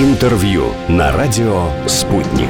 Интервью 0.00 0.66
на 0.88 1.10
радио 1.10 1.64
«Спутник». 1.88 2.48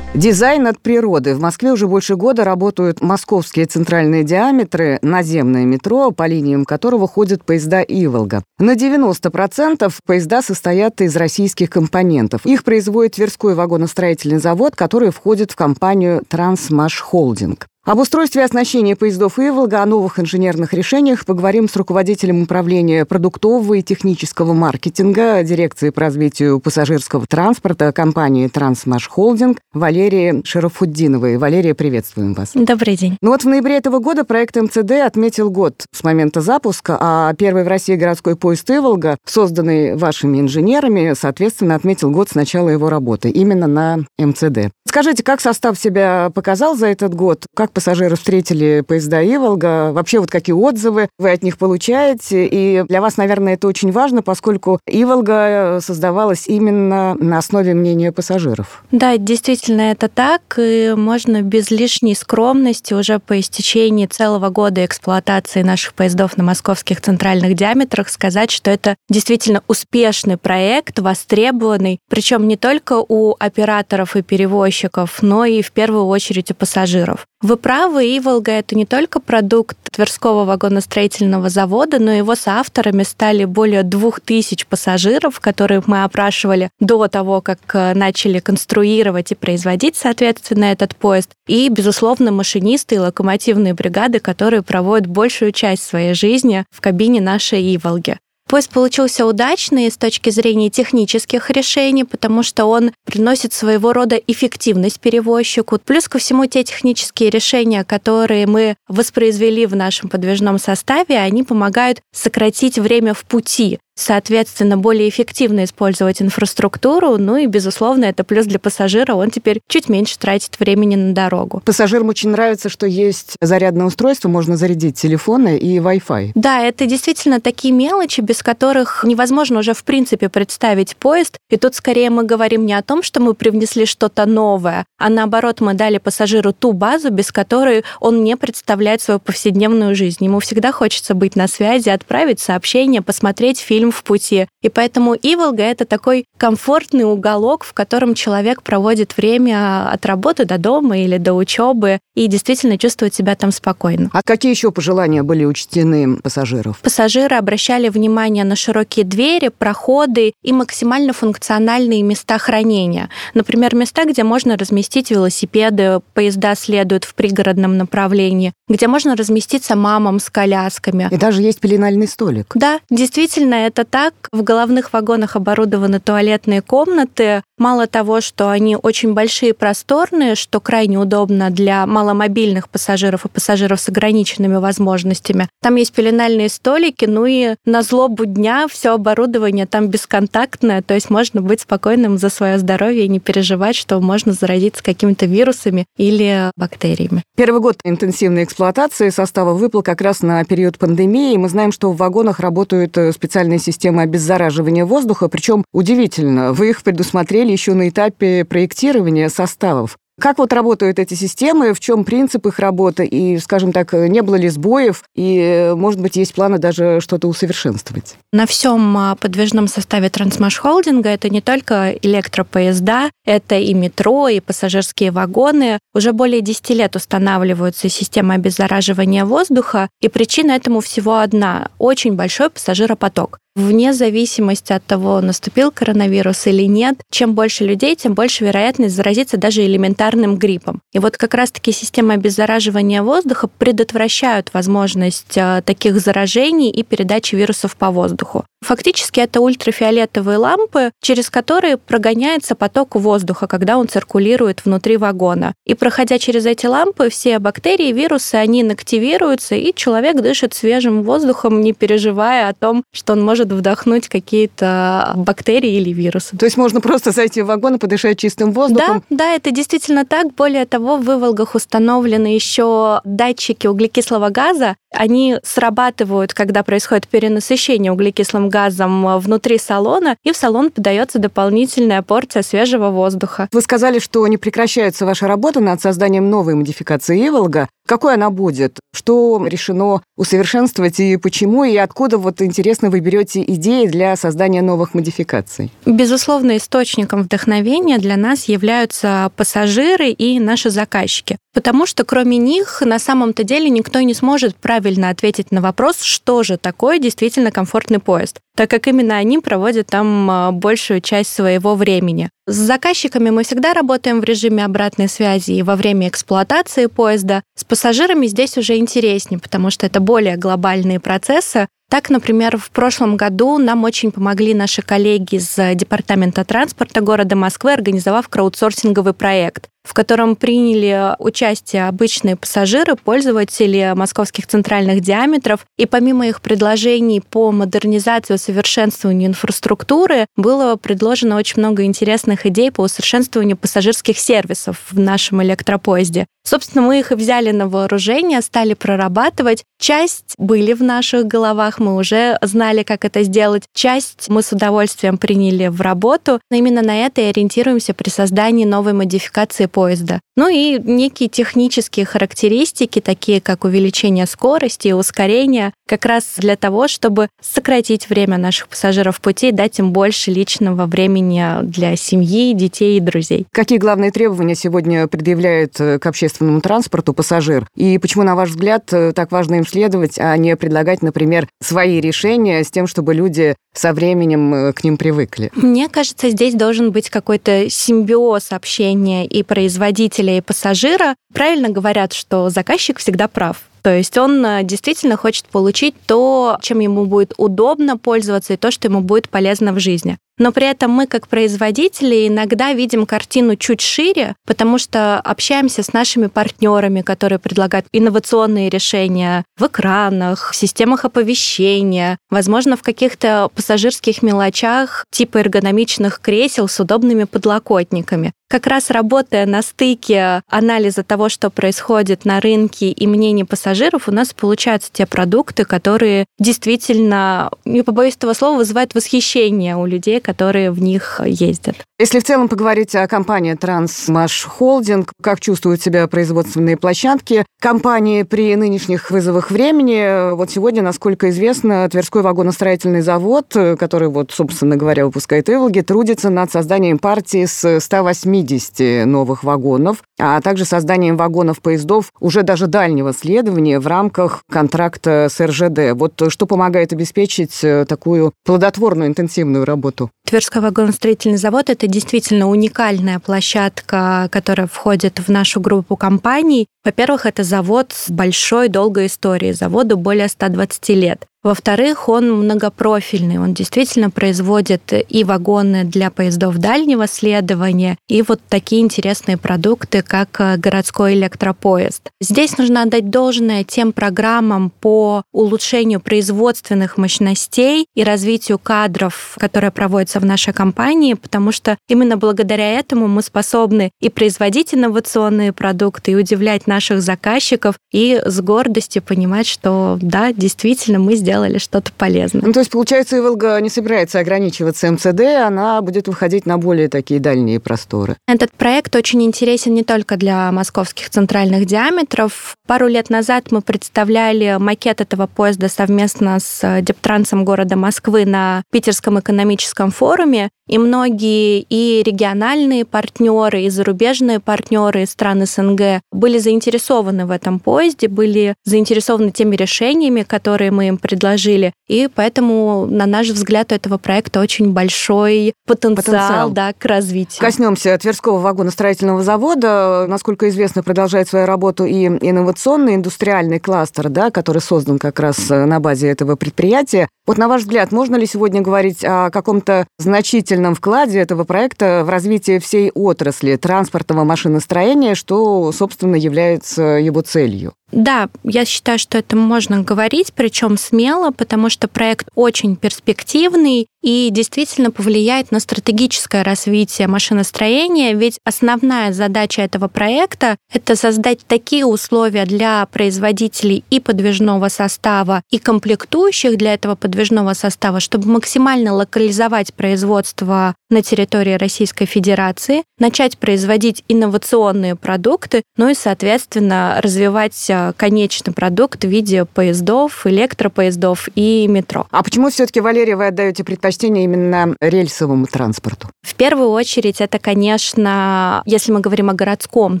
Дизайн 0.16 0.66
от 0.66 0.80
природы. 0.80 1.36
В 1.36 1.40
Москве 1.40 1.70
уже 1.70 1.86
больше 1.86 2.16
года 2.16 2.42
работают 2.42 3.00
московские 3.00 3.66
центральные 3.66 4.24
диаметры, 4.24 4.98
наземное 5.00 5.64
метро, 5.64 6.10
по 6.10 6.26
линиям 6.26 6.64
которого 6.64 7.06
ходят 7.06 7.44
поезда 7.44 7.82
«Иволга». 7.82 8.42
На 8.58 8.74
90% 8.74 9.94
поезда 10.04 10.42
состоят 10.42 11.00
из 11.00 11.14
российских 11.14 11.70
компонентов. 11.70 12.44
Их 12.46 12.64
производит 12.64 13.12
Тверской 13.12 13.54
вагоностроительный 13.54 14.38
завод, 14.38 14.74
который 14.74 15.12
входит 15.12 15.52
в 15.52 15.54
компанию 15.54 16.24
«Трансмаш 16.26 16.98
Холдинг». 16.98 17.68
Об 17.86 18.00
устройстве 18.00 18.42
оснащения 18.42 18.96
поездов 18.96 19.38
«Иволга», 19.38 19.80
о 19.80 19.86
новых 19.86 20.18
инженерных 20.18 20.74
решениях 20.74 21.24
поговорим 21.24 21.68
с 21.68 21.76
руководителем 21.76 22.42
управления 22.42 23.04
продуктового 23.04 23.74
и 23.74 23.82
технического 23.82 24.54
маркетинга 24.54 25.40
дирекции 25.44 25.90
по 25.90 26.00
развитию 26.00 26.58
пассажирского 26.58 27.26
транспорта 27.28 27.92
компании 27.92 28.48
«Трансмаш 28.48 29.06
Холдинг» 29.06 29.58
Валерии 29.72 30.42
Шарафуддиновой. 30.44 31.36
Валерия, 31.36 31.76
приветствуем 31.76 32.34
вас. 32.34 32.50
Добрый 32.54 32.96
день. 32.96 33.18
Ну 33.22 33.30
вот 33.30 33.44
в 33.44 33.48
ноябре 33.48 33.76
этого 33.76 34.00
года 34.00 34.24
проект 34.24 34.56
МЦД 34.56 34.90
отметил 35.06 35.48
год 35.48 35.84
с 35.94 36.02
момента 36.02 36.40
запуска, 36.40 36.98
а 37.00 37.34
первый 37.34 37.62
в 37.62 37.68
России 37.68 37.94
городской 37.94 38.34
поезд 38.34 38.68
«Иволга», 38.68 39.16
созданный 39.24 39.94
вашими 39.94 40.40
инженерами, 40.40 41.14
соответственно, 41.16 41.76
отметил 41.76 42.10
год 42.10 42.30
с 42.30 42.34
начала 42.34 42.68
его 42.68 42.90
работы 42.90 43.30
именно 43.30 43.68
на 43.68 44.00
МЦД. 44.18 44.72
Скажите, 44.88 45.22
как 45.22 45.42
состав 45.42 45.78
себя 45.78 46.30
показал 46.34 46.74
за 46.74 46.86
этот 46.86 47.14
год? 47.14 47.44
Как 47.54 47.70
пассажиры 47.76 48.16
встретили 48.16 48.80
поезда 48.80 49.22
«Иволга»? 49.22 49.92
Вообще, 49.92 50.18
вот 50.18 50.30
какие 50.30 50.54
отзывы 50.54 51.10
вы 51.18 51.30
от 51.30 51.42
них 51.42 51.58
получаете? 51.58 52.46
И 52.46 52.84
для 52.88 53.02
вас, 53.02 53.18
наверное, 53.18 53.52
это 53.52 53.68
очень 53.68 53.92
важно, 53.92 54.22
поскольку 54.22 54.80
«Иволга» 54.86 55.80
создавалась 55.82 56.48
именно 56.48 57.14
на 57.16 57.36
основе 57.36 57.74
мнения 57.74 58.12
пассажиров. 58.12 58.82
Да, 58.92 59.18
действительно, 59.18 59.82
это 59.82 60.08
так. 60.08 60.58
И 60.58 60.94
можно 60.96 61.42
без 61.42 61.70
лишней 61.70 62.16
скромности 62.16 62.94
уже 62.94 63.18
по 63.18 63.38
истечении 63.38 64.06
целого 64.06 64.48
года 64.48 64.82
эксплуатации 64.82 65.60
наших 65.60 65.92
поездов 65.92 66.38
на 66.38 66.44
московских 66.44 67.02
центральных 67.02 67.56
диаметрах 67.56 68.08
сказать, 68.08 68.50
что 68.50 68.70
это 68.70 68.96
действительно 69.10 69.62
успешный 69.68 70.38
проект, 70.38 70.98
востребованный, 70.98 71.98
причем 72.08 72.48
не 72.48 72.56
только 72.56 73.04
у 73.06 73.36
операторов 73.38 74.16
и 74.16 74.22
перевозчиков, 74.22 75.18
но 75.20 75.44
и 75.44 75.60
в 75.60 75.72
первую 75.72 76.06
очередь 76.06 76.50
у 76.52 76.54
пассажиров. 76.54 77.26
Вы 77.42 77.58
правы, 77.66 78.16
Иволга— 78.16 78.52
это 78.52 78.76
не 78.76 78.86
только 78.86 79.18
продукт 79.18 79.76
Тверского 79.90 80.44
вагоностроительного 80.44 81.48
завода, 81.48 81.98
но 81.98 82.12
его 82.12 82.36
соавторами 82.36 83.02
стали 83.02 83.44
более 83.44 83.82
двух 83.82 84.20
тысяч 84.20 84.68
пассажиров, 84.68 85.40
которых 85.40 85.88
мы 85.88 86.04
опрашивали 86.04 86.70
до 86.78 87.08
того, 87.08 87.40
как 87.40 87.58
э, 87.74 87.92
начали 87.94 88.38
конструировать 88.38 89.32
и 89.32 89.34
производить, 89.34 89.96
соответственно, 89.96 90.66
этот 90.66 90.94
поезд. 90.94 91.30
И, 91.48 91.68
безусловно, 91.68 92.30
машинисты 92.30 92.94
и 92.94 92.98
локомотивные 93.00 93.74
бригады, 93.74 94.20
которые 94.20 94.62
проводят 94.62 95.08
большую 95.08 95.50
часть 95.50 95.82
своей 95.82 96.14
жизни 96.14 96.66
в 96.70 96.80
кабине 96.80 97.20
нашей 97.20 97.74
Иволги. 97.74 98.16
Поезд 98.48 98.70
получился 98.70 99.26
удачный 99.26 99.90
с 99.90 99.96
точки 99.96 100.30
зрения 100.30 100.70
технических 100.70 101.50
решений, 101.50 102.04
потому 102.04 102.44
что 102.44 102.66
он 102.66 102.92
приносит 103.04 103.52
своего 103.52 103.92
рода 103.92 104.14
эффективность 104.14 105.00
перевозчику. 105.00 105.80
Плюс 105.84 106.08
ко 106.08 106.18
всему 106.18 106.46
те 106.46 106.62
технические 106.62 107.30
решения, 107.30 107.82
которые 107.82 108.46
мы 108.46 108.76
воспроизвели 108.86 109.66
в 109.66 109.74
нашем 109.74 110.08
подвижном 110.08 110.58
составе, 110.58 111.18
они 111.18 111.42
помогают 111.42 112.00
сократить 112.14 112.78
время 112.78 113.14
в 113.14 113.24
пути 113.24 113.80
соответственно, 113.96 114.76
более 114.76 115.08
эффективно 115.08 115.64
использовать 115.64 116.22
инфраструктуру, 116.22 117.16
ну 117.18 117.36
и, 117.36 117.46
безусловно, 117.46 118.04
это 118.04 118.22
плюс 118.24 118.46
для 118.46 118.58
пассажира, 118.58 119.14
он 119.14 119.30
теперь 119.30 119.60
чуть 119.68 119.88
меньше 119.88 120.18
тратит 120.18 120.60
времени 120.60 120.94
на 120.94 121.12
дорогу. 121.12 121.62
Пассажирам 121.64 122.08
очень 122.08 122.30
нравится, 122.30 122.68
что 122.68 122.86
есть 122.86 123.36
зарядное 123.40 123.86
устройство, 123.86 124.28
можно 124.28 124.56
зарядить 124.56 124.96
телефоны 125.00 125.56
и 125.58 125.78
Wi-Fi. 125.78 126.32
Да, 126.34 126.60
это 126.60 126.86
действительно 126.86 127.40
такие 127.40 127.72
мелочи, 127.72 128.20
без 128.20 128.42
которых 128.42 129.02
невозможно 129.04 129.60
уже 129.60 129.74
в 129.74 129.82
принципе 129.84 130.28
представить 130.28 130.96
поезд. 130.96 131.38
И 131.50 131.56
тут 131.56 131.74
скорее 131.74 132.10
мы 132.10 132.24
говорим 132.24 132.66
не 132.66 132.74
о 132.74 132.82
том, 132.82 133.02
что 133.02 133.20
мы 133.20 133.34
привнесли 133.34 133.86
что-то 133.86 134.26
новое, 134.26 134.84
а 134.98 135.08
наоборот 135.08 135.60
мы 135.60 135.74
дали 135.74 135.98
пассажиру 135.98 136.52
ту 136.52 136.72
базу, 136.72 137.10
без 137.10 137.32
которой 137.32 137.84
он 138.00 138.22
не 138.22 138.36
представляет 138.36 139.00
свою 139.00 139.20
повседневную 139.20 139.94
жизнь. 139.94 140.24
Ему 140.24 140.40
всегда 140.40 140.72
хочется 140.72 141.14
быть 141.14 141.36
на 141.36 141.48
связи, 141.48 141.88
отправить 141.88 142.40
сообщение, 142.40 143.02
посмотреть 143.02 143.58
фильм, 143.58 143.85
фильм 143.86 143.90
в 143.90 144.02
пути. 144.02 144.46
И 144.62 144.68
поэтому 144.68 145.14
Иволга— 145.14 145.62
это 145.64 145.84
такой 145.84 146.24
комфортный 146.38 147.04
уголок, 147.04 147.64
в 147.64 147.72
котором 147.72 148.14
человек 148.14 148.62
проводит 148.62 149.16
время 149.16 149.90
от 149.90 150.04
работы 150.06 150.44
до 150.44 150.58
дома 150.58 150.98
или 150.98 151.18
до 151.18 151.34
учебы 151.34 151.98
и 152.14 152.26
действительно 152.26 152.78
чувствует 152.78 153.14
себя 153.14 153.34
там 153.34 153.52
спокойно. 153.52 154.10
А 154.12 154.20
какие 154.24 154.50
еще 154.50 154.70
пожелания 154.70 155.22
были 155.22 155.44
учтены 155.44 156.16
пассажиров? 156.16 156.78
Пассажиры 156.80 157.36
обращали 157.36 157.88
внимание 157.88 158.44
на 158.44 158.56
широкие 158.56 159.04
двери, 159.04 159.48
проходы 159.48 160.32
и 160.42 160.52
максимально 160.52 161.12
функциональные 161.12 162.02
места 162.02 162.38
хранения. 162.38 163.08
Например, 163.34 163.74
места, 163.74 164.04
где 164.04 164.24
можно 164.24 164.56
разместить 164.56 165.10
велосипеды, 165.10 166.00
поезда 166.14 166.54
следуют 166.54 167.04
в 167.04 167.14
пригородном 167.14 167.76
направлении, 167.76 168.52
где 168.68 168.88
можно 168.88 169.14
разместиться 169.16 169.76
мамам 169.76 170.18
с 170.18 170.30
колясками. 170.30 171.08
И 171.10 171.16
даже 171.16 171.42
есть 171.42 171.60
пеленальный 171.60 172.08
столик. 172.08 172.52
Да, 172.54 172.80
действительно, 172.90 173.54
это 173.54 173.75
это 173.76 173.84
так. 173.84 174.14
В 174.32 174.42
головных 174.42 174.92
вагонах 174.94 175.36
оборудованы 175.36 176.00
туалетные 176.00 176.62
комнаты. 176.62 177.42
Мало 177.58 177.86
того, 177.86 178.20
что 178.20 178.50
они 178.50 178.76
очень 178.76 179.14
большие 179.14 179.50
и 179.50 179.54
просторные, 179.54 180.34
что 180.34 180.60
крайне 180.60 180.98
удобно 180.98 181.48
для 181.50 181.86
маломобильных 181.86 182.68
пассажиров 182.68 183.24
и 183.24 183.28
пассажиров 183.28 183.80
с 183.80 183.88
ограниченными 183.88 184.56
возможностями. 184.56 185.48
Там 185.62 185.76
есть 185.76 185.94
пеленальные 185.94 186.50
столики, 186.50 187.06
ну 187.06 187.24
и 187.24 187.54
на 187.64 187.82
злобу 187.82 188.26
дня 188.26 188.66
все 188.68 188.90
оборудование 188.90 189.64
там 189.64 189.88
бесконтактное, 189.88 190.82
то 190.82 190.92
есть 190.92 191.08
можно 191.08 191.40
быть 191.40 191.62
спокойным 191.62 192.18
за 192.18 192.28
свое 192.28 192.58
здоровье 192.58 193.06
и 193.06 193.08
не 193.08 193.20
переживать, 193.20 193.76
что 193.76 194.00
можно 194.00 194.32
заразиться 194.32 194.84
какими-то 194.84 195.24
вирусами 195.24 195.86
или 195.96 196.50
бактериями. 196.56 197.22
Первый 197.36 197.62
год 197.62 197.76
интенсивной 197.84 198.44
эксплуатации 198.44 199.08
состава 199.08 199.54
выпал 199.54 199.82
как 199.82 200.02
раз 200.02 200.20
на 200.20 200.44
период 200.44 200.78
пандемии. 200.78 201.36
Мы 201.38 201.48
знаем, 201.48 201.72
что 201.72 201.90
в 201.90 201.96
вагонах 201.96 202.40
работают 202.40 202.98
э, 202.98 203.12
специальные 203.12 203.60
системы 203.60 204.02
обеззараживания 204.02 204.84
воздуха, 204.84 205.28
причем 205.28 205.64
удивительно, 205.72 206.52
вы 206.52 206.70
их 206.70 206.82
предусмотрели 206.82 207.45
еще 207.52 207.74
на 207.74 207.88
этапе 207.88 208.44
проектирования 208.44 209.28
составов. 209.28 209.96
Как 210.18 210.38
вот 210.38 210.54
работают 210.54 210.98
эти 210.98 211.12
системы, 211.12 211.74
в 211.74 211.80
чем 211.80 212.04
принцип 212.04 212.46
их 212.46 212.58
работы, 212.58 213.04
и, 213.04 213.38
скажем 213.38 213.72
так, 213.72 213.92
не 213.92 214.22
было 214.22 214.36
ли 214.36 214.48
сбоев, 214.48 215.02
и, 215.14 215.74
может 215.76 216.00
быть, 216.00 216.16
есть 216.16 216.32
планы 216.32 216.58
даже 216.58 217.00
что-то 217.02 217.28
усовершенствовать? 217.28 218.14
На 218.32 218.46
всем 218.46 218.96
а, 218.96 219.16
подвижном 219.16 219.68
составе 219.68 220.08
Трансмаш 220.08 220.56
Холдинга 220.56 221.10
это 221.10 221.28
не 221.28 221.42
только 221.42 221.90
электропоезда, 222.00 223.10
это 223.26 223.56
и 223.56 223.74
метро, 223.74 224.28
и 224.28 224.40
пассажирские 224.40 225.10
вагоны. 225.10 225.78
Уже 225.92 226.14
более 226.14 226.40
10 226.40 226.70
лет 226.70 226.96
устанавливаются 226.96 227.90
системы 227.90 228.34
обеззараживания 228.34 229.26
воздуха, 229.26 229.90
и 230.00 230.08
причина 230.08 230.52
этому 230.52 230.80
всего 230.80 231.18
одна– 231.18 231.68
очень 231.78 232.14
большой 232.14 232.48
пассажиропоток 232.48 233.38
вне 233.56 233.92
зависимости 233.92 234.72
от 234.72 234.84
того, 234.84 235.20
наступил 235.20 235.72
коронавирус 235.72 236.46
или 236.46 236.64
нет, 236.64 236.96
чем 237.10 237.34
больше 237.34 237.64
людей, 237.64 237.96
тем 237.96 238.14
больше 238.14 238.44
вероятность 238.44 238.94
заразиться 238.94 239.38
даже 239.38 239.64
элементарным 239.64 240.36
гриппом. 240.36 240.80
И 240.92 240.98
вот 240.98 241.16
как 241.16 241.34
раз-таки 241.34 241.72
системы 241.72 242.14
обеззараживания 242.14 243.02
воздуха 243.02 243.48
предотвращают 243.48 244.50
возможность 244.52 245.36
э, 245.36 245.62
таких 245.64 245.98
заражений 245.98 246.70
и 246.70 246.82
передачи 246.82 247.34
вирусов 247.34 247.76
по 247.76 247.90
воздуху. 247.90 248.44
Фактически 248.64 249.20
это 249.20 249.40
ультрафиолетовые 249.40 250.38
лампы, 250.38 250.90
через 251.00 251.30
которые 251.30 251.76
прогоняется 251.76 252.54
поток 252.54 252.96
воздуха, 252.96 253.46
когда 253.46 253.78
он 253.78 253.88
циркулирует 253.88 254.64
внутри 254.64 254.96
вагона. 254.96 255.54
И 255.64 255.74
проходя 255.74 256.18
через 256.18 256.46
эти 256.46 256.66
лампы, 256.66 257.08
все 257.08 257.38
бактерии, 257.38 257.92
вирусы, 257.92 258.34
они 258.34 258.62
инактивируются, 258.62 259.54
и 259.54 259.72
человек 259.74 260.20
дышит 260.20 260.52
свежим 260.52 261.02
воздухом, 261.02 261.60
не 261.60 261.72
переживая 261.72 262.48
о 262.48 262.54
том, 262.54 262.82
что 262.92 263.12
он 263.12 263.24
может 263.24 263.45
вдохнуть 263.52 264.08
какие-то 264.08 265.12
бактерии 265.16 265.74
или 265.74 265.92
вирусы. 265.92 266.36
То 266.36 266.44
есть 266.44 266.56
можно 266.56 266.80
просто 266.80 267.10
зайти 267.10 267.42
в 267.42 267.46
вагон 267.46 267.76
и 267.76 267.78
подышать 267.78 268.18
чистым 268.18 268.52
воздухом? 268.52 269.02
Да, 269.10 269.16
да, 269.16 269.34
это 269.34 269.50
действительно 269.50 270.04
так. 270.04 270.34
Более 270.34 270.66
того, 270.66 270.98
в 270.98 271.04
выволгах 271.04 271.54
установлены 271.54 272.28
еще 272.28 273.00
датчики 273.04 273.66
углекислого 273.66 274.30
газа. 274.30 274.76
Они 274.94 275.36
срабатывают, 275.42 276.34
когда 276.34 276.62
происходит 276.62 277.08
перенасыщение 277.08 277.92
углекислым 277.92 278.48
газом 278.48 278.66
газом 278.66 279.18
внутри 279.18 279.58
салона, 279.58 280.16
и 280.24 280.32
в 280.32 280.36
салон 280.36 280.70
подается 280.70 281.18
дополнительная 281.18 282.02
порция 282.02 282.42
свежего 282.42 282.90
воздуха. 282.90 283.48
Вы 283.52 283.60
сказали, 283.62 283.98
что 283.98 284.26
не 284.26 284.36
прекращается 284.36 285.06
ваша 285.06 285.26
работа 285.26 285.60
над 285.60 285.80
созданием 285.80 286.30
новой 286.30 286.54
модификации 286.54 287.28
Иволга. 287.28 287.68
Какой 287.86 288.14
она 288.14 288.30
будет? 288.30 288.80
Что 288.92 289.46
решено 289.46 290.02
усовершенствовать 290.16 290.98
и 290.98 291.16
почему? 291.16 291.64
И 291.64 291.76
откуда, 291.76 292.18
вот 292.18 292.42
интересно, 292.42 292.90
вы 292.90 293.00
берете 293.00 293.35
идеи 293.42 293.86
для 293.86 294.16
создания 294.16 294.62
новых 294.62 294.94
модификаций? 294.94 295.70
Безусловно, 295.84 296.56
источником 296.56 297.22
вдохновения 297.22 297.98
для 297.98 298.16
нас 298.16 298.44
являются 298.44 299.30
пассажиры 299.36 300.10
и 300.10 300.38
наши 300.40 300.70
заказчики. 300.70 301.38
Потому 301.56 301.86
что 301.86 302.04
кроме 302.04 302.36
них 302.36 302.82
на 302.82 302.98
самом-то 302.98 303.42
деле 303.42 303.70
никто 303.70 304.02
не 304.02 304.12
сможет 304.12 304.56
правильно 304.56 305.08
ответить 305.08 305.50
на 305.50 305.62
вопрос, 305.62 306.02
что 306.02 306.42
же 306.42 306.58
такое 306.58 306.98
действительно 306.98 307.50
комфортный 307.50 307.98
поезд 307.98 308.40
так 308.56 308.70
как 308.70 308.88
именно 308.88 309.16
они 309.16 309.38
проводят 309.38 309.88
там 309.88 310.30
а, 310.30 310.50
большую 310.50 311.02
часть 311.02 311.32
своего 311.32 311.74
времени. 311.74 312.30
С 312.46 312.56
заказчиками 312.56 313.28
мы 313.28 313.44
всегда 313.44 313.74
работаем 313.74 314.20
в 314.20 314.24
режиме 314.24 314.64
обратной 314.64 315.08
связи 315.08 315.52
и 315.52 315.62
во 315.62 315.76
время 315.76 316.08
эксплуатации 316.08 316.86
поезда. 316.86 317.42
С 317.54 317.64
пассажирами 317.64 318.26
здесь 318.26 318.56
уже 318.56 318.76
интереснее, 318.76 319.38
потому 319.38 319.70
что 319.70 319.84
это 319.84 320.00
более 320.00 320.36
глобальные 320.36 321.00
процессы, 321.00 321.68
так, 321.88 322.10
например, 322.10 322.56
в 322.58 322.70
прошлом 322.70 323.16
году 323.16 323.58
нам 323.58 323.84
очень 323.84 324.10
помогли 324.10 324.54
наши 324.54 324.82
коллеги 324.82 325.36
из 325.36 325.54
Департамента 325.76 326.44
транспорта 326.44 327.00
города 327.00 327.36
Москвы, 327.36 327.74
организовав 327.74 328.28
краудсорсинговый 328.28 329.12
проект 329.12 329.68
в 329.86 329.94
котором 329.94 330.36
приняли 330.36 331.14
участие 331.18 331.88
обычные 331.88 332.36
пассажиры, 332.36 332.96
пользователи 332.96 333.92
московских 333.94 334.46
центральных 334.46 335.00
диаметров. 335.00 335.60
И 335.78 335.86
помимо 335.86 336.26
их 336.26 336.40
предложений 336.40 337.22
по 337.30 337.52
модернизации 337.52 338.34
и 338.34 338.38
совершенствованию 338.38 339.30
инфраструктуры, 339.30 340.26
было 340.36 340.76
предложено 340.76 341.36
очень 341.36 341.60
много 341.60 341.84
интересных 341.84 342.46
идей 342.46 342.70
по 342.70 342.82
усовершенствованию 342.82 343.56
пассажирских 343.56 344.18
сервисов 344.18 344.82
в 344.90 344.98
нашем 344.98 345.42
электропоезде. 345.42 346.26
Собственно, 346.46 346.86
мы 346.86 347.00
их 347.00 347.10
и 347.10 347.16
взяли 347.16 347.50
на 347.50 347.68
вооружение, 347.68 348.40
стали 348.40 348.74
прорабатывать. 348.74 349.64
Часть 349.80 350.34
были 350.38 350.74
в 350.74 350.82
наших 350.82 351.26
головах, 351.26 351.80
мы 351.80 351.96
уже 351.96 352.38
знали, 352.40 352.84
как 352.84 353.04
это 353.04 353.24
сделать. 353.24 353.64
Часть 353.74 354.28
мы 354.28 354.42
с 354.42 354.52
удовольствием 354.52 355.18
приняли 355.18 355.66
в 355.66 355.80
работу. 355.80 356.40
Но 356.48 356.56
именно 356.56 356.82
на 356.82 357.04
это 357.04 357.20
и 357.20 357.24
ориентируемся 357.24 357.94
при 357.94 358.10
создании 358.10 358.64
новой 358.64 358.92
модификации 358.92 359.66
поезда. 359.76 360.20
Ну 360.36 360.48
и 360.48 360.80
некие 360.82 361.28
технические 361.28 362.06
характеристики, 362.06 363.00
такие 363.00 363.42
как 363.42 363.64
увеличение 363.64 364.26
скорости 364.26 364.88
и 364.88 364.92
ускорение, 364.92 365.74
как 365.86 366.06
раз 366.06 366.24
для 366.38 366.56
того, 366.56 366.88
чтобы 366.88 367.28
сократить 367.42 368.08
время 368.08 368.38
наших 368.38 368.68
пассажиров 368.68 369.20
пути 369.20 369.50
и 369.50 369.52
дать 369.52 369.78
им 369.78 369.92
больше 369.92 370.30
личного 370.30 370.86
времени 370.86 371.44
для 371.62 371.94
семьи, 371.96 372.54
детей 372.54 372.96
и 372.96 373.00
друзей. 373.00 373.46
Какие 373.52 373.78
главные 373.78 374.10
требования 374.10 374.54
сегодня 374.54 375.06
предъявляют 375.08 375.78
э, 375.78 375.98
к 375.98 376.06
общественному 376.06 376.62
транспорту 376.62 377.12
пассажир? 377.12 377.66
И 377.76 377.98
почему, 377.98 378.24
на 378.24 378.34
ваш 378.34 378.50
взгляд, 378.50 378.90
э, 378.92 379.12
так 379.12 379.30
важно 379.32 379.56
им 379.56 379.66
следовать, 379.66 380.18
а 380.18 380.34
не 380.38 380.56
предлагать, 380.56 381.02
например, 381.02 381.48
свои 381.62 382.00
решения 382.00 382.64
с 382.64 382.70
тем, 382.70 382.86
чтобы 382.86 383.12
люди 383.12 383.54
со 383.74 383.92
временем 383.92 384.54
э, 384.54 384.72
к 384.72 384.84
ним 384.84 384.96
привыкли? 384.96 385.50
Мне 385.54 385.90
кажется, 385.90 386.30
здесь 386.30 386.54
должен 386.54 386.92
быть 386.92 387.10
какой-то 387.10 387.68
симбиоз 387.68 388.52
общения 388.52 389.26
и 389.26 389.42
производителя, 389.66 390.38
и 390.38 390.40
пассажира. 390.40 391.16
Правильно 391.34 391.68
говорят, 391.70 392.12
что 392.12 392.50
заказчик 392.50 392.98
всегда 392.98 393.26
прав. 393.26 393.62
То 393.86 393.96
есть 393.96 394.18
он 394.18 394.44
э, 394.44 394.64
действительно 394.64 395.16
хочет 395.16 395.44
получить 395.46 395.94
то, 396.06 396.58
чем 396.60 396.80
ему 396.80 397.04
будет 397.04 397.34
удобно 397.36 397.96
пользоваться, 397.96 398.54
и 398.54 398.56
то, 398.56 398.72
что 398.72 398.88
ему 398.88 399.00
будет 399.00 399.28
полезно 399.28 399.72
в 399.72 399.78
жизни. 399.78 400.18
Но 400.38 400.52
при 400.52 400.66
этом 400.66 400.90
мы, 400.90 401.06
как 401.06 401.28
производители, 401.28 402.28
иногда 402.28 402.72
видим 402.72 403.06
картину 403.06 403.56
чуть 403.56 403.80
шире, 403.80 404.34
потому 404.44 404.78
что 404.78 405.18
общаемся 405.20 405.82
с 405.82 405.92
нашими 405.92 406.26
партнерами, 406.26 407.00
которые 407.00 407.38
предлагают 407.38 407.86
инновационные 407.92 408.68
решения 408.68 409.44
в 409.56 409.66
экранах, 409.66 410.50
в 410.50 410.56
системах 410.56 411.04
оповещения, 411.06 412.18
возможно, 412.28 412.76
в 412.76 412.82
каких-то 412.82 413.48
пассажирских 413.54 414.22
мелочах 414.22 415.06
типа 415.10 415.38
эргономичных 415.38 416.20
кресел 416.20 416.68
с 416.68 416.78
удобными 416.80 417.24
подлокотниками. 417.24 418.32
Как 418.48 418.68
раз 418.68 418.90
работая 418.90 419.44
на 419.44 419.60
стыке 419.60 420.42
анализа 420.48 421.02
того, 421.02 421.28
что 421.28 421.50
происходит 421.50 422.24
на 422.24 422.40
рынке 422.40 422.92
и 422.92 423.06
мнений 423.08 423.42
пассажиров, 423.42 423.75
у 424.08 424.12
нас 424.12 424.32
получаются 424.32 424.90
те 424.92 425.06
продукты, 425.06 425.64
которые 425.64 426.26
действительно, 426.38 427.50
не 427.64 427.82
побоюсь 427.82 428.16
этого 428.16 428.32
слова, 428.32 428.58
вызывают 428.58 428.94
восхищение 428.94 429.76
у 429.76 429.86
людей, 429.86 430.20
которые 430.20 430.70
в 430.70 430.80
них 430.80 431.20
ездят. 431.24 431.76
Если 431.98 432.20
в 432.20 432.24
целом 432.24 432.48
поговорить 432.48 432.94
о 432.94 433.08
компании 433.08 433.54
Трансмаш 433.54 434.44
Холдинг, 434.44 435.12
как 435.22 435.40
чувствуют 435.40 435.80
себя 435.82 436.06
производственные 436.06 436.76
площадки 436.76 437.44
компании 437.60 438.22
при 438.22 438.54
нынешних 438.54 439.10
вызовах 439.10 439.50
времени? 439.50 440.34
Вот 440.34 440.50
сегодня, 440.50 440.82
насколько 440.82 441.30
известно, 441.30 441.88
Тверской 441.88 442.22
вагоностроительный 442.22 443.00
завод, 443.00 443.46
который, 443.78 444.08
вот, 444.08 444.30
собственно 444.30 444.76
говоря, 444.76 445.06
выпускает 445.06 445.48
Иволги, 445.48 445.80
трудится 445.80 446.28
над 446.28 446.52
созданием 446.52 446.98
партии 446.98 447.46
с 447.46 447.80
180 447.80 449.06
новых 449.06 449.42
вагонов, 449.42 450.02
а 450.18 450.40
также 450.42 450.64
созданием 450.66 451.16
вагонов 451.16 451.60
поездов 451.60 452.12
уже 452.20 452.42
даже 452.42 452.66
дальнего 452.66 453.14
следования 453.14 453.55
в 453.56 453.86
рамках 453.86 454.42
контракта 454.50 455.28
с 455.30 455.44
РЖД. 455.44 455.92
Вот 455.94 456.22
что 456.28 456.46
помогает 456.46 456.92
обеспечить 456.92 457.60
такую 457.88 458.32
плодотворную, 458.44 459.08
интенсивную 459.08 459.64
работу? 459.64 460.10
Тверской 460.26 460.60
вагоностроительный 460.62 461.38
завод– 461.38 461.64
это 461.70 461.86
действительно 461.86 462.48
уникальная 462.48 463.18
площадка, 463.18 464.28
которая 464.30 464.66
входит 464.66 465.18
в 465.18 465.28
нашу 465.28 465.60
группу 465.60 465.96
компаний. 465.96 466.66
Во-первых, 466.84 467.26
это 467.26 467.42
завод 467.42 467.92
с 467.92 468.10
большой, 468.10 468.68
долгой 468.68 469.06
историей. 469.06 469.52
Заводу 469.52 469.96
более 469.96 470.28
120 470.28 470.88
лет. 470.90 471.26
Во-вторых, 471.46 472.08
он 472.08 472.32
многопрофильный, 472.32 473.38
он 473.38 473.54
действительно 473.54 474.10
производит 474.10 474.92
и 474.92 475.22
вагоны 475.22 475.84
для 475.84 476.10
поездов 476.10 476.58
дальнего 476.58 477.06
следования, 477.06 477.98
и 478.08 478.22
вот 478.22 478.40
такие 478.48 478.82
интересные 478.82 479.36
продукты, 479.36 480.02
как 480.02 480.40
э, 480.40 480.56
городской 480.56 481.14
электропоезд. 481.14 482.10
Здесь 482.20 482.58
нужно 482.58 482.82
отдать 482.82 483.10
должное 483.10 483.62
тем 483.62 483.92
программам 483.92 484.70
по 484.70 485.22
улучшению 485.32 486.00
производственных 486.00 486.96
мощностей 486.96 487.86
и 487.94 488.02
развитию 488.02 488.58
кадров, 488.58 489.36
которые 489.38 489.70
проводятся 489.70 490.18
в 490.18 490.24
нашей 490.24 490.52
компании, 490.52 491.14
потому 491.14 491.52
что 491.52 491.78
именно 491.88 492.16
благодаря 492.16 492.72
этому 492.72 493.06
мы 493.06 493.22
способны 493.22 493.92
и 494.00 494.08
производить 494.08 494.74
инновационные 494.74 495.52
продукты, 495.52 496.10
и 496.10 496.16
удивлять 496.16 496.66
наших 496.66 497.02
заказчиков, 497.02 497.76
и 497.92 498.20
с 498.26 498.40
гордостью 498.40 499.00
понимать, 499.00 499.46
что 499.46 499.96
да, 500.02 500.32
действительно 500.32 500.98
мы 500.98 501.14
сделали 501.14 501.35
сделали 501.36 501.58
что-то 501.58 501.92
полезное. 501.92 502.42
Ну, 502.46 502.52
то 502.52 502.60
есть, 502.60 502.70
получается, 502.70 503.18
Иволга 503.18 503.60
не 503.60 503.68
собирается 503.68 504.18
ограничиваться 504.18 504.90
МЦД, 504.90 505.20
она 505.44 505.82
будет 505.82 506.08
выходить 506.08 506.46
на 506.46 506.56
более 506.56 506.88
такие 506.88 507.20
дальние 507.20 507.60
просторы. 507.60 508.16
Этот 508.26 508.52
проект 508.52 508.96
очень 508.96 509.22
интересен 509.22 509.74
не 509.74 509.84
только 509.84 510.16
для 510.16 510.50
московских 510.50 511.10
центральных 511.10 511.66
диаметров. 511.66 512.56
Пару 512.66 512.88
лет 512.88 513.10
назад 513.10 513.52
мы 513.52 513.60
представляли 513.60 514.56
макет 514.58 515.00
этого 515.00 515.26
поезда 515.26 515.68
совместно 515.68 516.38
с 516.40 516.80
Дептрансом 516.80 517.44
города 517.44 517.76
Москвы 517.76 518.24
на 518.24 518.62
Питерском 518.72 519.20
экономическом 519.20 519.90
форуме, 519.90 520.48
и 520.68 520.78
многие 520.78 521.60
и 521.60 522.02
региональные 522.02 522.84
партнеры, 522.84 523.62
и 523.62 523.70
зарубежные 523.70 524.40
партнеры 524.40 525.02
из 525.02 525.10
стран 525.10 525.46
СНГ 525.46 526.00
были 526.12 526.38
заинтересованы 526.38 527.26
в 527.26 527.30
этом 527.30 527.60
поезде, 527.60 528.08
были 528.08 528.54
заинтересованы 528.64 529.30
теми 529.30 529.54
решениями, 529.54 530.22
которые 530.22 530.70
мы 530.70 530.88
им 530.88 530.98
предлагали 530.98 531.15
предложили. 531.16 531.72
И 531.88 532.08
поэтому, 532.14 532.86
на 532.90 533.06
наш 533.06 533.28
взгляд, 533.28 533.72
у 533.72 533.74
этого 533.74 533.98
проекта 533.98 534.40
очень 534.40 534.72
большой 534.72 535.54
потенциал, 535.66 535.96
потенциал. 535.96 536.50
Да, 536.50 536.72
к 536.72 536.84
развитию. 536.84 537.40
Коснемся 537.40 537.96
Тверского 537.98 538.38
вагоностроительного 538.38 539.22
завода. 539.22 540.06
Насколько 540.08 540.48
известно, 540.48 540.82
продолжает 540.82 541.28
свою 541.28 541.46
работу 541.46 541.84
и 541.84 542.06
инновационный 542.06 542.94
индустриальный 542.94 543.58
кластер, 543.60 544.08
да, 544.08 544.30
который 544.30 544.60
создан 544.60 544.98
как 544.98 545.18
раз 545.20 545.48
на 545.48 545.80
базе 545.80 546.08
этого 546.08 546.36
предприятия. 546.36 547.08
Вот 547.26 547.38
на 547.38 547.48
ваш 547.48 547.62
взгляд, 547.62 547.92
можно 547.92 548.16
ли 548.16 548.26
сегодня 548.26 548.60
говорить 548.60 549.04
о 549.04 549.30
каком-то 549.30 549.86
значительном 549.98 550.74
вкладе 550.74 551.18
этого 551.18 551.44
проекта 551.44 552.02
в 552.04 552.08
развитие 552.08 552.60
всей 552.60 552.90
отрасли 552.92 553.56
транспортного 553.56 554.24
машиностроения, 554.24 555.14
что, 555.14 555.72
собственно, 555.72 556.16
является 556.16 556.82
его 556.82 557.22
целью? 557.22 557.72
Да, 557.96 558.28
я 558.44 558.66
считаю, 558.66 558.98
что 558.98 559.16
это 559.16 559.36
можно 559.36 559.80
говорить, 559.80 560.34
причем 560.34 560.76
смело, 560.76 561.30
потому 561.30 561.70
что 561.70 561.88
проект 561.88 562.28
очень 562.34 562.76
перспективный, 562.76 563.86
и 564.06 564.30
действительно 564.30 564.92
повлияет 564.92 565.50
на 565.50 565.58
стратегическое 565.58 566.44
развитие 566.44 567.08
машиностроения, 567.08 568.14
ведь 568.14 568.38
основная 568.44 569.12
задача 569.12 569.62
этого 569.62 569.88
проекта— 569.88 570.56
это 570.72 570.94
создать 570.94 571.40
такие 571.44 571.84
условия 571.84 572.44
для 572.44 572.86
производителей 572.86 573.82
и 573.90 573.98
подвижного 573.98 574.68
состава, 574.68 575.42
и 575.50 575.58
комплектующих 575.58 576.56
для 576.56 576.74
этого 576.74 576.94
подвижного 576.94 577.54
состава, 577.54 577.98
чтобы 577.98 578.28
максимально 578.28 578.94
локализовать 578.94 579.74
производство 579.74 580.76
на 580.88 581.02
территории 581.02 581.54
Российской 581.54 582.06
Федерации, 582.06 582.84
начать 583.00 583.36
производить 583.38 584.04
инновационные 584.06 584.94
продукты, 584.94 585.64
ну 585.76 585.88
и, 585.88 585.94
соответственно, 585.94 587.00
развивать 587.02 587.68
э, 587.68 587.92
конечный 587.96 588.54
продукт 588.54 589.04
в 589.04 589.08
виде 589.08 589.46
поездов, 589.46 590.28
электропоездов 590.28 591.28
и 591.34 591.66
метро. 591.66 592.06
А 592.12 592.22
почему 592.22 592.50
все-таки, 592.50 592.80
Валерия, 592.80 593.16
вы 593.16 593.26
отдаете 593.26 593.64
предпочтение 593.64 593.95
именно 594.04 594.76
рельсовому 594.80 595.46
транспорту? 595.46 596.08
В 596.22 596.34
первую 596.34 596.70
очередь, 596.70 597.20
это, 597.20 597.38
конечно, 597.38 598.62
если 598.66 598.92
мы 598.92 599.00
говорим 599.00 599.30
о 599.30 599.34
городском 599.34 600.00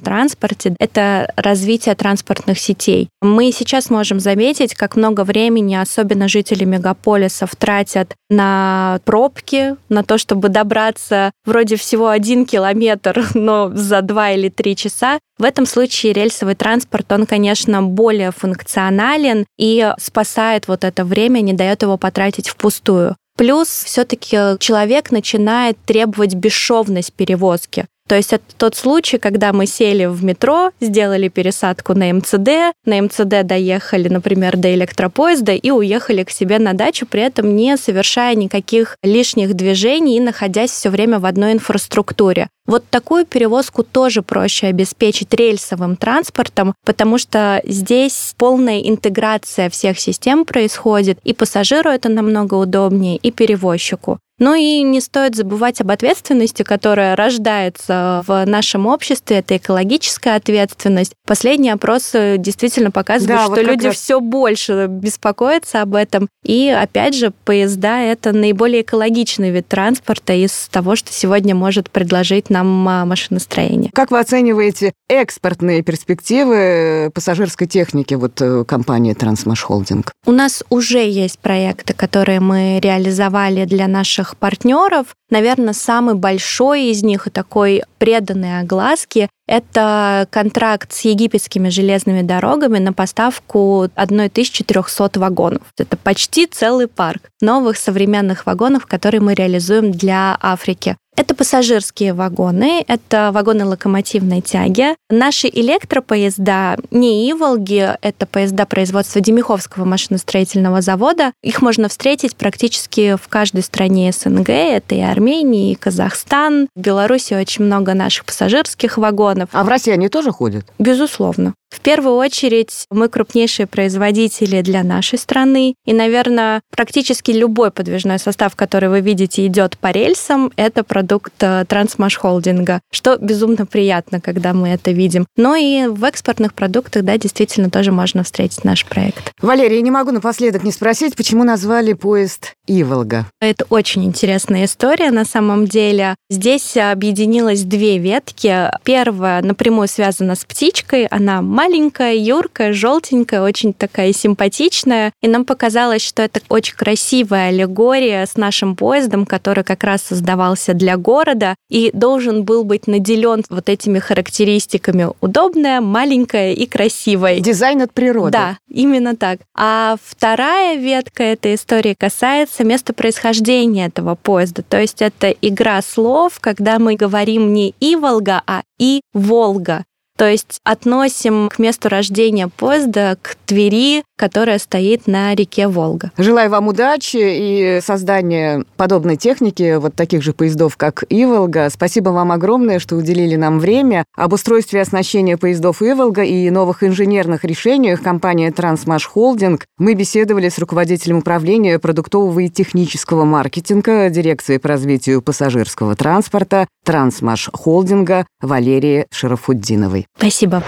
транспорте, 0.00 0.74
это 0.78 1.32
развитие 1.36 1.94
транспортных 1.94 2.58
сетей. 2.58 3.08
Мы 3.22 3.52
сейчас 3.52 3.90
можем 3.90 4.20
заметить, 4.20 4.74
как 4.74 4.96
много 4.96 5.24
времени, 5.24 5.76
особенно 5.76 6.28
жители 6.28 6.64
мегаполисов, 6.64 7.54
тратят 7.56 8.14
на 8.28 9.00
пробки, 9.04 9.76
на 9.88 10.02
то, 10.02 10.18
чтобы 10.18 10.48
добраться 10.48 11.30
вроде 11.44 11.76
всего 11.76 12.08
один 12.08 12.44
километр, 12.44 13.26
но 13.34 13.70
за 13.74 14.02
два 14.02 14.32
или 14.32 14.48
три 14.48 14.76
часа. 14.76 15.18
В 15.38 15.44
этом 15.44 15.66
случае 15.66 16.12
рельсовый 16.12 16.54
транспорт, 16.54 17.12
он, 17.12 17.26
конечно, 17.26 17.82
более 17.82 18.30
функционален 18.30 19.44
и 19.58 19.92
спасает 19.98 20.66
вот 20.66 20.82
это 20.82 21.04
время, 21.04 21.40
не 21.40 21.52
дает 21.52 21.82
его 21.82 21.98
потратить 21.98 22.48
впустую. 22.48 23.16
Плюс 23.36 23.68
все-таки 23.68 24.58
человек 24.58 25.10
начинает 25.10 25.76
требовать 25.84 26.34
бесшовность 26.34 27.12
перевозки. 27.12 27.86
То 28.06 28.14
есть 28.14 28.32
это 28.32 28.44
тот 28.56 28.76
случай, 28.76 29.18
когда 29.18 29.52
мы 29.52 29.66
сели 29.66 30.06
в 30.06 30.22
метро, 30.24 30.70
сделали 30.80 31.28
пересадку 31.28 31.94
на 31.94 32.12
МЦД, 32.12 32.74
на 32.84 33.02
МЦД 33.02 33.44
доехали, 33.44 34.08
например, 34.08 34.56
до 34.56 34.72
электропоезда 34.74 35.52
и 35.52 35.70
уехали 35.70 36.22
к 36.22 36.30
себе 36.30 36.58
на 36.58 36.72
дачу, 36.72 37.06
при 37.06 37.22
этом 37.22 37.56
не 37.56 37.76
совершая 37.76 38.34
никаких 38.34 38.96
лишних 39.02 39.54
движений 39.54 40.16
и 40.16 40.20
находясь 40.20 40.70
все 40.70 40.90
время 40.90 41.18
в 41.18 41.26
одной 41.26 41.52
инфраструктуре. 41.52 42.48
Вот 42.66 42.84
такую 42.90 43.26
перевозку 43.26 43.84
тоже 43.84 44.22
проще 44.22 44.66
обеспечить 44.66 45.32
рельсовым 45.32 45.96
транспортом, 45.96 46.74
потому 46.84 47.16
что 47.18 47.62
здесь 47.64 48.34
полная 48.36 48.80
интеграция 48.80 49.70
всех 49.70 50.00
систем 50.00 50.44
происходит, 50.44 51.18
и 51.22 51.32
пассажиру 51.32 51.90
это 51.90 52.08
намного 52.08 52.54
удобнее, 52.54 53.16
и 53.16 53.30
перевозчику. 53.30 54.18
Ну 54.38 54.54
и 54.54 54.82
не 54.82 55.00
стоит 55.00 55.34
забывать 55.34 55.80
об 55.80 55.90
ответственности, 55.90 56.62
которая 56.62 57.16
рождается 57.16 58.22
в 58.26 58.44
нашем 58.44 58.86
обществе. 58.86 59.38
Это 59.38 59.56
экологическая 59.56 60.36
ответственность. 60.36 61.12
Последние 61.26 61.72
опросы 61.72 62.36
действительно 62.38 62.90
показывают, 62.90 63.38
да, 63.38 63.44
что 63.44 63.50
вот 63.50 63.62
люди 63.62 63.86
раз... 63.86 63.96
все 63.96 64.20
больше 64.20 64.88
беспокоятся 64.88 65.80
об 65.80 65.94
этом. 65.94 66.28
И 66.44 66.68
опять 66.68 67.14
же, 67.14 67.32
поезда 67.44 68.00
это 68.00 68.32
наиболее 68.32 68.82
экологичный 68.82 69.50
вид 69.50 69.68
транспорта 69.68 70.34
из 70.34 70.68
того, 70.70 70.96
что 70.96 71.12
сегодня 71.12 71.54
может 71.54 71.90
предложить 71.90 72.50
нам 72.50 72.86
а, 72.88 73.04
машиностроение. 73.06 73.90
Как 73.94 74.10
вы 74.10 74.20
оцениваете 74.20 74.92
экспортные 75.08 75.82
перспективы 75.82 77.10
пассажирской 77.14 77.66
техники 77.66 78.14
вот 78.14 78.40
э, 78.42 78.64
компании 78.64 79.14
Трансмаш 79.14 79.62
Холдинг? 79.62 80.12
У 80.26 80.32
нас 80.32 80.62
уже 80.68 81.08
есть 81.08 81.38
проекты, 81.38 81.94
которые 81.94 82.40
мы 82.40 82.80
реализовали 82.80 83.64
для 83.64 83.88
наших 83.88 84.25
партнеров. 84.34 85.14
Наверное, 85.30 85.74
самый 85.74 86.14
большой 86.14 86.86
из 86.86 87.02
них 87.02 87.26
и 87.26 87.30
такой 87.30 87.82
преданный 87.98 88.60
огласке 88.60 89.28
это 89.46 90.26
контракт 90.30 90.92
с 90.92 91.02
египетскими 91.02 91.68
железными 91.68 92.22
дорогами 92.22 92.78
на 92.78 92.92
поставку 92.92 93.88
1300 93.94 95.20
вагонов. 95.20 95.62
Это 95.78 95.96
почти 95.96 96.46
целый 96.46 96.88
парк 96.88 97.22
новых 97.40 97.76
современных 97.76 98.46
вагонов, 98.46 98.86
которые 98.86 99.20
мы 99.20 99.34
реализуем 99.34 99.92
для 99.92 100.36
Африки. 100.40 100.96
Это 101.16 101.34
пассажирские 101.34 102.12
вагоны, 102.12 102.84
это 102.86 103.30
вагоны 103.32 103.64
локомотивной 103.64 104.42
тяги. 104.42 104.94
Наши 105.08 105.48
электропоезда 105.48 106.76
не 106.90 107.30
Иволги, 107.30 107.88
это 108.02 108.26
поезда 108.26 108.66
производства 108.66 109.22
Демиховского 109.22 109.86
машиностроительного 109.86 110.82
завода. 110.82 111.32
Их 111.42 111.62
можно 111.62 111.88
встретить 111.88 112.36
практически 112.36 113.16
в 113.16 113.28
каждой 113.28 113.62
стране 113.62 114.12
СНГ. 114.12 114.50
Это 114.50 114.94
и 114.94 115.00
Армения, 115.00 115.72
и 115.72 115.74
Казахстан. 115.74 116.68
В 116.76 116.80
Беларуси 116.80 117.32
очень 117.32 117.64
много 117.64 117.94
наших 117.94 118.26
пассажирских 118.26 118.98
вагонов. 118.98 119.48
А 119.52 119.64
в 119.64 119.68
России 119.68 119.92
они 119.92 120.10
тоже 120.10 120.32
ходят? 120.32 120.66
Безусловно. 120.78 121.54
В 121.70 121.80
первую 121.80 122.16
очередь, 122.16 122.86
мы 122.90 123.08
крупнейшие 123.08 123.66
производители 123.66 124.62
для 124.62 124.82
нашей 124.82 125.18
страны. 125.18 125.74
И, 125.84 125.92
наверное, 125.92 126.60
практически 126.70 127.32
любой 127.32 127.70
подвижной 127.70 128.18
состав, 128.18 128.54
который 128.54 128.88
вы 128.88 129.00
видите, 129.00 129.46
идет 129.46 129.76
по 129.76 129.90
рельсам, 129.90 130.52
это 130.56 130.84
продукт 130.84 131.05
э, 131.40 131.64
Трансмаш 131.66 132.16
Холдинга, 132.16 132.80
что 132.92 133.16
безумно 133.16 133.66
приятно, 133.66 134.20
когда 134.20 134.52
мы 134.52 134.68
это 134.68 134.90
видим. 134.90 135.26
Но 135.36 135.54
и 135.56 135.86
в 135.86 136.04
экспортных 136.04 136.54
продуктах, 136.54 137.04
да, 137.04 137.18
действительно 137.18 137.70
тоже 137.70 137.92
можно 137.92 138.22
встретить 138.22 138.64
наш 138.64 138.84
проект. 138.84 139.32
Валерия, 139.40 139.80
не 139.82 139.90
могу 139.90 140.10
напоследок 140.10 140.64
не 140.64 140.72
спросить, 140.72 141.16
почему 141.16 141.44
назвали 141.44 141.92
поезд 141.92 142.54
Иволга? 142.66 143.26
Это 143.40 143.66
очень 143.70 144.04
интересная 144.04 144.64
история 144.64 145.10
на 145.10 145.24
самом 145.24 145.66
деле. 145.66 146.14
Здесь 146.30 146.76
объединилось 146.76 147.62
две 147.62 147.98
ветки. 147.98 148.70
Первая 148.84 149.42
напрямую 149.42 149.88
связана 149.88 150.34
с 150.34 150.44
птичкой, 150.44 151.06
она 151.06 151.42
маленькая, 151.42 152.14
юркая, 152.16 152.72
желтенькая, 152.72 153.42
очень 153.42 153.72
такая 153.72 154.12
симпатичная. 154.12 155.12
И 155.22 155.28
нам 155.28 155.44
показалось, 155.44 156.02
что 156.02 156.22
это 156.22 156.40
очень 156.48 156.76
красивая 156.76 157.48
аллегория 157.48 158.26
с 158.26 158.36
нашим 158.36 158.76
поездом, 158.76 159.26
который 159.26 159.64
как 159.64 159.84
раз 159.84 160.02
создавался 160.02 160.74
для 160.74 160.95
города 160.96 161.54
и 161.68 161.90
должен 161.92 162.44
был 162.44 162.64
быть 162.64 162.86
наделен 162.86 163.44
вот 163.48 163.68
этими 163.68 163.98
характеристиками. 163.98 165.08
Удобная, 165.20 165.80
маленькая 165.80 166.52
и 166.52 166.66
красивая. 166.66 167.40
Дизайн 167.40 167.82
от 167.82 167.92
природы. 167.92 168.32
Да, 168.32 168.58
именно 168.68 169.16
так. 169.16 169.40
А 169.54 169.96
вторая 170.02 170.76
ветка 170.76 171.22
этой 171.22 171.54
истории 171.54 171.94
касается 171.98 172.64
места 172.64 172.92
происхождения 172.92 173.86
этого 173.86 174.14
поезда. 174.14 174.62
То 174.62 174.80
есть 174.80 175.02
это 175.02 175.30
игра 175.30 175.80
слов, 175.82 176.38
когда 176.40 176.78
мы 176.78 176.94
говорим 176.94 177.52
не 177.52 177.74
и 177.80 177.96
Волга, 177.96 178.42
а 178.46 178.62
и 178.78 179.00
Волга. 179.12 179.84
То 180.16 180.28
есть 180.28 180.60
относим 180.64 181.48
к 181.50 181.58
месту 181.58 181.88
рождения 181.88 182.48
поезда 182.48 183.18
к 183.20 183.36
Твери, 183.44 184.02
которая 184.16 184.58
стоит 184.58 185.06
на 185.06 185.34
реке 185.34 185.68
Волга. 185.68 186.10
Желаю 186.16 186.50
вам 186.50 186.68
удачи 186.68 187.18
и 187.20 187.80
создания 187.82 188.64
подобной 188.76 189.16
техники, 189.16 189.76
вот 189.76 189.94
таких 189.94 190.22
же 190.22 190.32
поездов, 190.32 190.76
как 190.76 191.04
Иволга. 191.08 191.68
Спасибо 191.70 192.10
вам 192.10 192.32
огромное, 192.32 192.78
что 192.78 192.96
уделили 192.96 193.36
нам 193.36 193.60
время. 193.60 194.04
Об 194.16 194.32
устройстве 194.32 194.80
оснащения 194.80 195.36
поездов 195.36 195.82
Иволга 195.82 196.22
и 196.22 196.50
новых 196.50 196.82
инженерных 196.82 197.44
решениях 197.44 198.02
компании 198.02 198.50
Трансмаш 198.50 199.06
Холдинг 199.06 199.66
мы 199.78 199.94
беседовали 199.94 200.48
с 200.48 200.58
руководителем 200.58 201.18
управления 201.18 201.78
продуктового 201.78 202.40
и 202.40 202.48
технического 202.48 203.24
маркетинга 203.24 204.08
дирекции 204.10 204.58
по 204.58 204.68
развитию 204.68 205.22
пассажирского 205.22 205.94
транспорта 205.94 206.66
Трансмаш 206.84 207.50
Холдинга 207.52 208.26
Валерии 208.40 209.06
Шарафуддиновой. 209.10 210.06
Спасибо. 210.16 210.62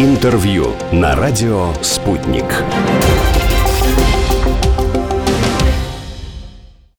Интервью 0.00 0.76
на 0.92 1.16
радио 1.16 1.74
«Спутник». 1.82 2.44